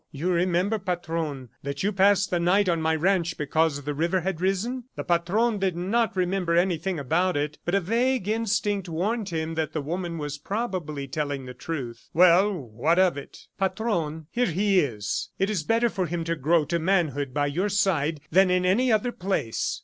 "You 0.11 0.31
remember, 0.31 0.79
Patron, 0.79 1.49
that 1.61 1.83
you 1.83 1.91
passed 1.91 2.31
the 2.31 2.39
night 2.39 2.67
on 2.67 2.81
my 2.81 2.95
ranch 2.95 3.37
because 3.37 3.83
the 3.83 3.93
river 3.93 4.21
had 4.21 4.41
risen?" 4.41 4.85
The 4.95 5.03
Patron 5.03 5.59
did 5.59 5.75
not 5.75 6.15
remember 6.17 6.55
anything 6.55 6.97
about 6.97 7.37
it. 7.37 7.59
But 7.65 7.75
a 7.75 7.79
vague 7.81 8.27
instinct 8.27 8.89
warned 8.89 9.29
him 9.29 9.53
that 9.53 9.73
the 9.73 9.81
woman 9.81 10.17
was 10.17 10.39
probably 10.39 11.07
telling 11.07 11.45
the 11.45 11.53
truth. 11.53 12.09
"Well, 12.15 12.51
what 12.51 12.97
of 12.97 13.15
it?" 13.15 13.45
"Patron, 13.59 14.25
here 14.31 14.47
he 14.47 14.79
is.... 14.79 15.29
It 15.37 15.51
is 15.51 15.61
better 15.61 15.87
for 15.87 16.07
him 16.07 16.23
to 16.23 16.35
grow 16.35 16.65
to 16.65 16.79
manhood 16.79 17.31
by 17.31 17.45
your 17.45 17.69
side 17.69 18.21
than 18.31 18.49
in 18.49 18.65
any 18.65 18.91
other 18.91 19.11
place." 19.11 19.79